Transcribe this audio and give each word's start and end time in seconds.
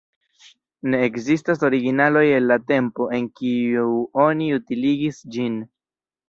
Ne 0.93 1.01
ekzistas 1.07 1.65
originaloj 1.69 2.23
el 2.37 2.47
la 2.53 2.57
tempo, 2.71 3.07
en 3.19 3.27
kiu 3.41 3.85
oni 4.25 4.49
utiligis 4.57 5.21
ĝin. 5.37 5.63